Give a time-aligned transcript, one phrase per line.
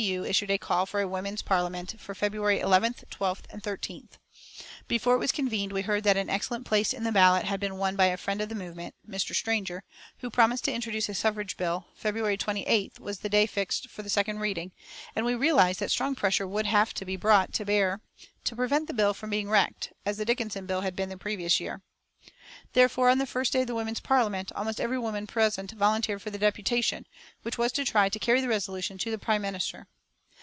[0.07, 0.25] U.
[0.25, 4.17] issued a call for a Women's Parliament, for February 11th, 12th and 13th.
[4.87, 7.77] Before it was convened we heard that an excellent place in the ballot had been
[7.77, 9.35] won by a friend of the movement, Mr.
[9.35, 9.83] Stanger,
[10.17, 14.09] who promised to introduce a suffrage bill, February 28th was the day fixed for the
[14.09, 14.71] second reading,
[15.15, 18.01] and we realised that strong pressure would have to be brought to bear
[18.43, 21.83] to prevent the bill being wrecked, as the Dickinson bill had been the previous year.
[22.73, 26.29] Therefore, on the first day of the Women's Parliament, almost every woman present volunteered for
[26.31, 27.05] the deputation,
[27.43, 29.87] which was to try to carry the resolution to the prime minister.